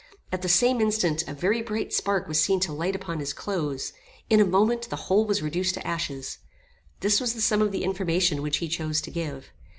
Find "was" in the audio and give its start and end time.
2.27-2.41, 5.27-5.43, 7.21-7.35